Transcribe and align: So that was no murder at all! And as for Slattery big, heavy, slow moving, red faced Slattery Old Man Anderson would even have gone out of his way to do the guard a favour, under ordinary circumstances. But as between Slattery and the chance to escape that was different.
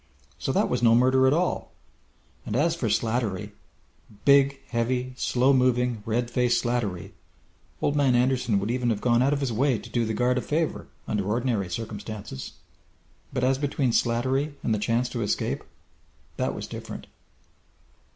So 0.39 0.51
that 0.53 0.67
was 0.67 0.81
no 0.81 0.95
murder 0.95 1.27
at 1.27 1.31
all! 1.33 1.69
And 2.43 2.55
as 2.55 2.73
for 2.75 2.87
Slattery 2.87 3.51
big, 4.25 4.59
heavy, 4.69 5.13
slow 5.15 5.53
moving, 5.53 6.01
red 6.07 6.31
faced 6.31 6.63
Slattery 6.63 7.11
Old 7.83 7.95
Man 7.95 8.15
Anderson 8.15 8.57
would 8.57 8.71
even 8.71 8.89
have 8.89 8.99
gone 8.99 9.21
out 9.21 9.31
of 9.31 9.41
his 9.41 9.53
way 9.53 9.77
to 9.77 9.89
do 9.91 10.03
the 10.03 10.15
guard 10.15 10.39
a 10.39 10.41
favour, 10.41 10.87
under 11.07 11.23
ordinary 11.27 11.69
circumstances. 11.69 12.53
But 13.31 13.43
as 13.43 13.59
between 13.59 13.91
Slattery 13.91 14.55
and 14.63 14.73
the 14.73 14.79
chance 14.79 15.07
to 15.09 15.21
escape 15.21 15.63
that 16.37 16.55
was 16.55 16.65
different. 16.65 17.05